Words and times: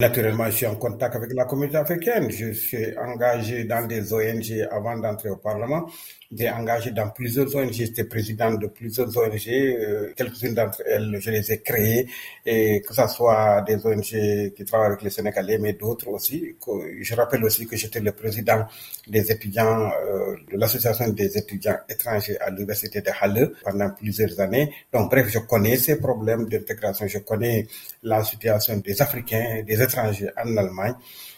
Naturellement, 0.00 0.44
je 0.46 0.50
suis 0.58 0.66
en 0.66 0.76
contact 0.76 1.16
avec 1.16 1.32
la 1.34 1.44
communauté 1.44 1.76
africaine. 1.76 2.30
Je 2.30 2.52
suis 2.52 2.96
engagé 2.96 3.64
dans 3.64 3.84
des 3.84 4.12
ONG 4.12 4.64
avant 4.70 4.96
d'entrer 4.96 5.28
au 5.28 5.38
Parlement. 5.38 5.88
J'ai 6.30 6.48
engagé 6.50 6.92
dans 6.92 7.08
plusieurs 7.10 7.52
ONG. 7.56 7.72
J'étais 7.72 8.04
président 8.04 8.52
de 8.54 8.68
plusieurs 8.68 9.08
ONG. 9.08 9.48
Euh, 9.48 10.12
quelques-unes 10.14 10.54
d'entre 10.54 10.82
elles, 10.86 11.16
je 11.20 11.30
les 11.32 11.52
ai 11.52 11.60
créées. 11.62 12.06
Et 12.46 12.80
que 12.82 12.94
ce 12.94 13.08
soit 13.08 13.62
des 13.62 13.84
ONG 13.84 14.52
qui 14.54 14.64
travaillent 14.64 14.86
avec 14.88 15.02
les 15.02 15.10
Sénégalais, 15.10 15.58
mais 15.58 15.72
d'autres 15.72 16.06
aussi. 16.10 16.54
Je 17.00 17.14
rappelle 17.16 17.42
aussi 17.42 17.66
que 17.66 17.76
j'étais 17.76 17.98
le 17.98 18.12
président 18.12 18.66
des 19.08 19.32
étudiants, 19.32 19.90
euh, 20.06 20.36
de 20.52 20.56
l'association 20.58 21.08
des 21.08 21.36
étudiants 21.36 21.78
étrangers 21.88 22.38
à 22.38 22.50
l'université 22.50 23.00
de 23.00 23.10
Halle 23.20 23.50
pendant 23.64 23.90
plusieurs 23.90 24.38
années. 24.38 24.70
Donc, 24.92 25.10
bref, 25.10 25.26
je 25.28 25.40
connais 25.40 25.76
ces 25.76 25.98
problèmes 25.98 26.48
d'intégration. 26.48 27.08
Je 27.08 27.18
connais 27.18 27.66
la 28.04 28.22
situation 28.22 28.76
des 28.76 29.02
Africains, 29.02 29.62
des 29.66 29.87
étrangers 29.88 30.30
en 30.36 30.56
Allemagne. 30.56 30.94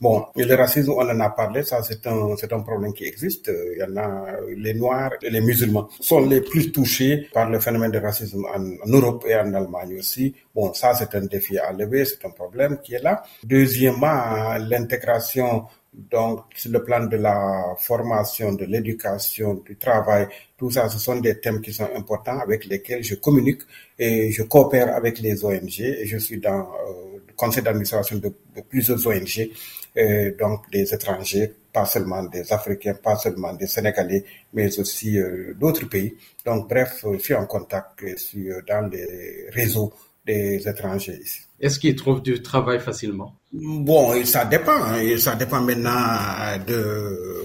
Bon, 0.00 0.26
le 0.34 0.54
racisme, 0.56 0.90
on 0.90 1.08
en 1.08 1.20
a 1.20 1.30
parlé, 1.30 1.62
ça 1.62 1.80
c'est 1.82 2.04
un, 2.08 2.34
c'est 2.36 2.52
un 2.52 2.60
problème 2.60 2.92
qui 2.92 3.04
existe. 3.04 3.48
Il 3.74 3.78
y 3.78 3.84
en 3.84 3.96
a, 3.96 4.36
les 4.56 4.74
Noirs 4.74 5.12
et 5.22 5.30
les 5.30 5.40
musulmans 5.40 5.88
sont 6.00 6.26
les 6.26 6.40
plus 6.40 6.72
touchés 6.72 7.28
par 7.32 7.48
le 7.48 7.60
phénomène 7.60 7.92
de 7.92 8.00
racisme 8.00 8.44
en, 8.46 8.88
Europe 8.90 9.24
et 9.28 9.36
en 9.36 9.54
Allemagne 9.54 9.96
aussi. 9.98 10.34
Bon, 10.52 10.74
ça 10.74 10.92
c'est 10.94 11.14
un 11.14 11.26
défi 11.26 11.56
à 11.56 11.72
lever, 11.72 12.04
c'est 12.04 12.24
un 12.24 12.30
problème 12.30 12.78
qui 12.82 12.94
est 12.94 13.02
là. 13.02 13.22
Deuxièmement, 13.44 14.56
l'intégration 14.58 15.66
donc, 15.92 16.44
sur 16.56 16.72
le 16.72 16.82
plan 16.82 17.04
de 17.04 17.16
la 17.18 17.74
formation, 17.78 18.54
de 18.54 18.64
l'éducation, 18.64 19.54
du 19.54 19.76
travail, 19.76 20.26
tout 20.56 20.70
ça, 20.70 20.88
ce 20.88 20.98
sont 20.98 21.16
des 21.20 21.38
thèmes 21.38 21.60
qui 21.60 21.72
sont 21.72 21.88
importants 21.94 22.38
avec 22.38 22.64
lesquels 22.64 23.04
je 23.04 23.14
communique 23.14 23.60
et 23.98 24.32
je 24.32 24.42
coopère 24.42 24.96
avec 24.96 25.18
les 25.18 25.44
ONG 25.44 25.80
et 25.80 26.06
je 26.06 26.16
suis 26.16 26.38
dans 26.40 26.60
euh, 26.60 27.11
conseil 27.42 27.62
d'administration 27.64 28.16
de, 28.18 28.32
plusieurs 28.70 29.04
ONG, 29.04 29.50
euh, 29.96 30.32
donc 30.38 30.70
des 30.70 30.94
étrangers, 30.94 31.52
pas 31.72 31.86
seulement 31.86 32.22
des 32.34 32.52
Africains, 32.52 32.94
pas 32.94 33.16
seulement 33.16 33.52
des 33.54 33.66
Sénégalais, 33.66 34.24
mais 34.54 34.78
aussi 34.78 35.18
euh, 35.18 35.54
d'autres 35.60 35.86
pays. 35.88 36.14
Donc, 36.46 36.68
bref, 36.68 37.04
je 37.14 37.18
suis 37.18 37.34
en 37.34 37.46
contact 37.46 38.16
sur, 38.16 38.62
dans 38.68 38.86
les 38.88 39.48
réseaux 39.50 39.92
des 40.24 40.68
étrangers 40.68 41.18
ici. 41.20 41.40
Est-ce 41.58 41.80
qu'ils 41.80 41.96
trouvent 41.96 42.22
du 42.22 42.40
travail 42.42 42.78
facilement? 42.78 43.34
Bon, 43.52 44.24
ça 44.24 44.44
dépend. 44.44 44.94
Et 44.96 45.18
ça 45.18 45.34
dépend 45.34 45.60
maintenant 45.60 46.56
de 46.66 47.44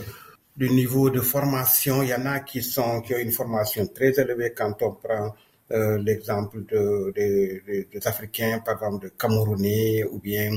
du 0.55 0.69
niveau 0.72 1.09
de 1.11 1.22
formation. 1.22 2.02
Il 2.02 2.09
y 2.09 2.16
en 2.16 2.25
a 2.25 2.39
qui 2.39 2.61
sont 2.63 3.02
qui 3.02 3.13
ont 3.13 3.19
une 3.19 3.31
formation 3.31 3.85
très 3.88 4.11
élevée 4.19 4.53
quand 4.57 4.73
on 4.81 4.91
prend 4.94 5.25
euh, 5.25 5.29
l'exemple 5.69 6.63
de, 6.65 7.11
de, 7.15 7.87
des 7.91 8.07
Africains, 8.07 8.59
par 8.59 8.75
exemple 8.75 9.05
de 9.05 9.09
Camerounais 9.09 10.03
ou 10.05 10.19
bien 10.19 10.51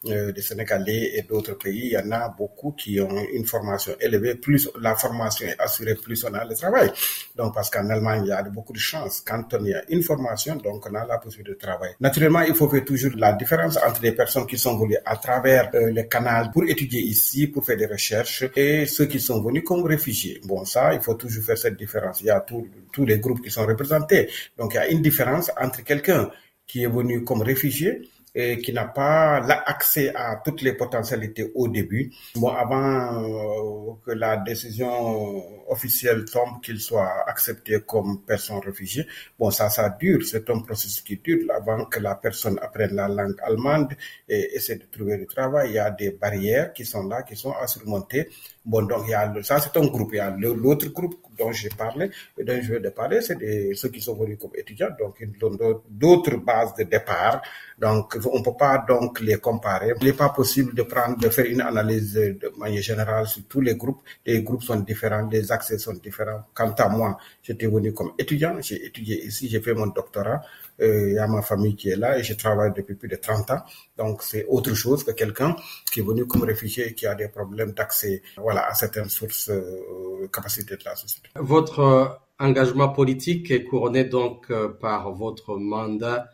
des 0.03 0.41
Sénégalais 0.41 1.11
et 1.15 1.21
d'autres 1.21 1.53
pays, 1.53 1.85
il 1.85 1.91
y 1.91 1.97
en 1.97 2.11
a 2.11 2.29
beaucoup 2.29 2.71
qui 2.71 2.99
ont 2.99 3.23
une 3.33 3.45
formation 3.45 3.93
élevée. 3.99 4.35
Plus 4.35 4.67
la 4.79 4.95
formation 4.95 5.45
est 5.47 5.59
assurée, 5.59 5.95
plus 5.95 6.23
on 6.23 6.33
a 6.33 6.43
le 6.43 6.55
travail. 6.55 6.91
Donc, 7.35 7.53
parce 7.53 7.69
qu'en 7.69 7.87
Allemagne, 7.89 8.23
il 8.25 8.29
y 8.29 8.31
a 8.31 8.41
beaucoup 8.43 8.73
de 8.73 8.79
chances. 8.79 9.21
Quand 9.21 9.43
on 9.53 9.63
a 9.65 9.81
une 9.89 10.01
formation, 10.01 10.55
donc 10.55 10.87
on 10.89 10.95
a 10.95 11.05
la 11.05 11.19
possibilité 11.19 11.53
de 11.53 11.59
travailler. 11.59 11.93
Naturellement, 11.99 12.41
il 12.41 12.55
faut 12.55 12.67
faire 12.67 12.83
toujours 12.83 13.11
la 13.15 13.33
différence 13.33 13.77
entre 13.77 14.01
les 14.01 14.13
personnes 14.13 14.47
qui 14.47 14.57
sont 14.57 14.77
venues 14.77 14.97
à 15.05 15.17
travers 15.17 15.69
euh, 15.75 15.91
le 15.91 16.03
canal 16.03 16.49
pour 16.51 16.63
étudier 16.63 17.01
ici, 17.01 17.47
pour 17.47 17.63
faire 17.63 17.77
des 17.77 17.85
recherches, 17.85 18.45
et 18.55 18.87
ceux 18.87 19.05
qui 19.05 19.19
sont 19.19 19.41
venus 19.43 19.63
comme 19.63 19.83
réfugiés. 19.83 20.41
Bon, 20.45 20.65
ça, 20.65 20.93
il 20.95 21.01
faut 21.01 21.13
toujours 21.13 21.43
faire 21.43 21.57
cette 21.57 21.77
différence. 21.77 22.21
Il 22.21 22.27
y 22.27 22.29
a 22.31 22.39
tous 22.41 23.05
les 23.05 23.19
groupes 23.19 23.41
qui 23.41 23.51
sont 23.51 23.65
représentés. 23.67 24.29
Donc, 24.57 24.73
il 24.73 24.77
y 24.77 24.79
a 24.79 24.87
une 24.87 25.01
différence 25.03 25.51
entre 25.61 25.83
quelqu'un 25.83 26.31
qui 26.65 26.83
est 26.83 26.87
venu 26.87 27.23
comme 27.23 27.41
réfugié 27.43 28.01
et 28.33 28.59
qui 28.59 28.71
n'a 28.71 28.85
pas 28.85 29.39
l'accès 29.41 30.13
à 30.15 30.37
toutes 30.37 30.61
les 30.61 30.73
potentialités 30.73 31.51
au 31.55 31.67
début. 31.67 32.11
Bon, 32.35 32.49
avant 32.49 33.23
euh, 33.23 33.93
que 34.05 34.11
la 34.11 34.37
décision 34.37 35.43
officielle 35.69 36.25
tombe, 36.25 36.61
qu'il 36.61 36.79
soit 36.79 37.25
accepté 37.31 37.81
comme 37.91 38.21
personne 38.31 38.59
réfugiée, 38.59 39.05
bon, 39.39 39.49
ça, 39.51 39.69
ça 39.69 39.89
dure. 39.99 40.21
C'est 40.25 40.49
un 40.49 40.59
processus 40.59 41.01
qui 41.01 41.17
dure 41.17 41.47
avant 41.59 41.85
que 41.85 41.99
la 41.99 42.15
personne 42.15 42.57
apprenne 42.61 42.95
la 42.95 43.07
langue 43.07 43.39
allemande 43.41 43.93
et 44.27 44.55
essaie 44.55 44.75
de 44.75 44.85
trouver 44.91 45.17
du 45.17 45.27
travail. 45.27 45.69
Il 45.69 45.75
y 45.75 45.79
a 45.79 45.89
des 45.91 46.11
barrières 46.11 46.73
qui 46.73 46.85
sont 46.85 47.07
là, 47.07 47.23
qui 47.23 47.35
sont 47.35 47.53
à 47.53 47.65
surmonter. 47.67 48.29
Bon, 48.63 48.83
donc, 48.83 49.03
il 49.07 49.11
y 49.11 49.13
a 49.15 49.33
ça, 49.41 49.59
c'est 49.59 49.75
un 49.77 49.87
groupe. 49.87 50.11
Il 50.13 50.17
y 50.17 50.19
a 50.19 50.29
l'autre 50.29 50.87
groupe 50.89 51.15
dont 51.37 51.51
j'ai 51.51 51.69
parlé, 51.69 52.11
et 52.37 52.43
dont 52.43 52.59
je 52.61 52.73
vais 52.75 52.91
parler, 52.91 53.21
c'est 53.21 53.37
ceux 53.73 53.89
qui 53.89 54.01
sont 54.01 54.15
venus 54.15 54.37
comme 54.39 54.51
étudiants, 54.55 54.93
donc 54.99 55.15
ils 55.19 55.45
ont 55.45 55.81
d'autres 55.89 56.37
bases 56.37 56.75
de 56.75 56.83
départ. 56.83 57.41
Donc, 57.77 58.17
on 58.31 58.39
ne 58.39 58.43
peut 58.43 58.57
pas 58.57 58.83
donc 58.87 59.19
les 59.21 59.37
comparer. 59.37 59.93
Il 59.99 60.05
n'est 60.05 60.13
pas 60.13 60.29
possible 60.29 60.75
de 60.75 60.83
prendre, 60.83 61.17
de 61.17 61.29
faire 61.29 61.45
une 61.45 61.61
analyse 61.61 62.13
de 62.13 62.51
manière 62.57 62.83
générale 62.83 63.25
sur 63.27 63.43
tous 63.47 63.61
les 63.61 63.75
groupes. 63.75 64.01
Les 64.25 64.43
groupes 64.43 64.61
sont 64.61 64.79
différents, 64.81 65.27
les 65.31 65.51
accès 65.51 65.79
sont 65.79 65.93
différents. 65.93 66.43
Quant 66.53 66.73
à 66.73 66.89
moi, 66.89 67.17
j'étais 67.43 67.67
venu 67.67 67.93
comme 67.93 68.11
étudiant, 68.17 68.55
j'ai 68.61 68.85
étudié 68.85 69.25
ici, 69.25 69.49
j'ai 69.49 69.61
fait 69.61 69.73
mon 69.73 69.87
doctorat. 69.87 70.41
Euh, 70.81 71.09
il 71.09 71.15
y 71.15 71.19
a 71.19 71.27
ma 71.27 71.41
famille 71.41 71.75
qui 71.75 71.89
est 71.89 71.95
là 71.95 72.17
et 72.17 72.23
je 72.23 72.33
travaille 72.33 72.71
depuis 72.75 72.95
plus 72.95 73.07
de 73.07 73.15
30 73.15 73.51
ans. 73.51 73.61
Donc, 73.97 74.23
c'est 74.23 74.45
autre 74.47 74.73
chose 74.73 75.03
que 75.03 75.11
quelqu'un 75.11 75.55
qui 75.91 75.99
est 75.99 76.03
venu 76.03 76.25
comme 76.25 76.43
réfugié 76.43 76.87
et 76.87 76.93
qui 76.93 77.05
a 77.05 77.13
des 77.15 77.27
problèmes 77.27 77.71
d'accès 77.71 78.21
voilà, 78.37 78.67
à 78.67 78.73
certaines 78.73 79.09
sources 79.09 79.49
euh, 79.49 80.27
capacités 80.33 80.75
de 80.77 80.83
la 80.83 80.95
société. 80.95 81.29
Votre 81.35 81.79
euh, 81.79 82.05
engagement 82.39 82.89
politique 82.89 83.51
est 83.51 83.63
couronné 83.63 84.05
donc 84.05 84.51
par 84.79 85.13
votre 85.13 85.57
mandat 85.57 86.27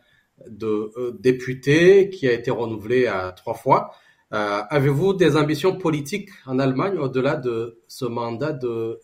de 0.48 1.14
député 1.20 2.08
qui 2.08 2.26
a 2.26 2.32
été 2.32 2.50
renouvelé 2.50 3.06
à 3.06 3.32
trois 3.32 3.54
fois. 3.54 3.92
Avez-vous 4.30 5.12
des 5.12 5.36
ambitions 5.36 5.76
politiques 5.76 6.30
en 6.46 6.58
Allemagne 6.58 6.96
au-delà 6.96 7.36
de 7.36 7.80
ce 7.88 8.06
mandat 8.06 8.52
de 8.52 9.00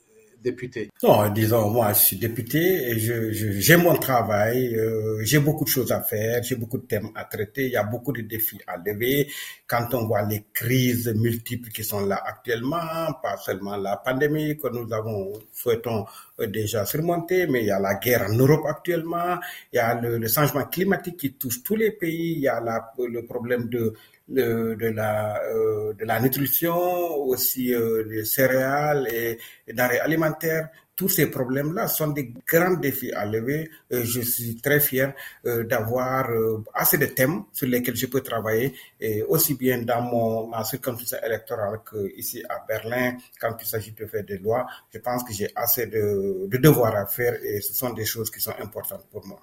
Non, 1.02 1.28
disons, 1.30 1.70
moi, 1.70 1.92
je 1.92 1.98
suis 1.98 2.16
député 2.16 2.90
et 2.90 2.98
j'ai 2.98 3.76
mon 3.76 3.96
travail, 3.96 4.74
euh, 4.76 5.22
j'ai 5.24 5.38
beaucoup 5.38 5.64
de 5.64 5.68
choses 5.70 5.90
à 5.92 6.00
faire, 6.02 6.42
j'ai 6.42 6.56
beaucoup 6.56 6.78
de 6.78 6.86
thèmes 6.86 7.10
à 7.14 7.24
traiter, 7.24 7.66
il 7.66 7.72
y 7.72 7.76
a 7.76 7.84
beaucoup 7.84 8.12
de 8.12 8.22
défis 8.22 8.60
à 8.66 8.76
lever. 8.76 9.28
Quand 9.66 9.92
on 9.94 10.06
voit 10.06 10.22
les 10.22 10.44
crises 10.52 11.12
multiples 11.14 11.70
qui 11.70 11.82
sont 11.82 12.04
là 12.06 12.22
actuellement, 12.24 13.12
pas 13.22 13.36
seulement 13.38 13.76
la 13.76 13.96
pandémie 13.96 14.58
que 14.58 14.68
nous 14.68 14.92
avons, 14.92 15.32
souhaitons 15.52 16.04
euh, 16.40 16.46
déjà 16.46 16.84
surmonter, 16.84 17.46
mais 17.46 17.60
il 17.60 17.66
y 17.66 17.70
a 17.70 17.80
la 17.80 17.94
guerre 17.94 18.26
en 18.28 18.34
Europe 18.34 18.66
actuellement, 18.66 19.38
il 19.72 19.76
y 19.76 19.78
a 19.78 19.94
le, 20.00 20.26
changement 20.28 20.64
climatique 20.64 21.16
qui 21.16 21.32
touche 21.34 21.62
tous 21.62 21.76
les 21.76 21.92
pays, 21.92 22.32
il 22.32 22.40
y 22.40 22.48
a 22.48 22.60
le 22.98 23.24
problème 23.24 23.68
de 23.68 23.94
de, 24.28 24.74
de 24.74 24.86
la 24.88 25.42
euh, 25.44 25.92
de 25.94 26.04
la 26.04 26.20
nutrition, 26.20 26.76
aussi 27.16 27.74
euh, 27.74 28.04
des 28.04 28.24
céréales 28.24 29.08
et, 29.12 29.38
et 29.66 29.72
denrées 29.72 30.00
alimentaires. 30.00 30.68
Tous 30.96 31.08
ces 31.08 31.28
problèmes-là 31.28 31.88
sont 31.88 32.08
des 32.08 32.32
grands 32.46 32.74
défis 32.74 33.10
à 33.12 33.26
lever. 33.26 33.68
Euh, 33.92 34.04
je 34.04 34.20
suis 34.20 34.54
très 34.60 34.78
fier 34.78 35.12
d'avoir 35.44 36.30
assez 36.72 36.98
de 36.98 37.06
thèmes 37.06 37.42
sur 37.52 37.66
lesquels 37.66 37.96
je 37.96 38.06
peux 38.06 38.20
travailler, 38.20 38.74
et 39.00 39.22
aussi 39.24 39.54
bien 39.54 39.82
dans 39.82 40.02
mon 40.02 40.46
ma 40.46 40.62
circonscription 40.64 41.18
électorale 41.24 41.80
que 41.84 42.16
ici 42.16 42.44
à 42.48 42.64
Berlin, 42.68 43.16
quand 43.40 43.56
il 43.60 43.66
s'agit 43.66 43.90
de 43.92 44.06
faire 44.06 44.24
des 44.24 44.38
lois. 44.38 44.66
Je 44.92 45.00
pense 45.00 45.24
que 45.24 45.32
j'ai 45.32 45.50
assez 45.56 45.86
de, 45.86 46.46
de 46.46 46.56
devoirs 46.58 46.94
à 46.96 47.06
faire 47.06 47.34
et 47.42 47.60
ce 47.60 47.74
sont 47.74 47.90
des 47.92 48.04
choses 48.04 48.30
qui 48.30 48.40
sont 48.40 48.54
importantes 48.60 49.06
pour 49.10 49.26
moi. 49.26 49.40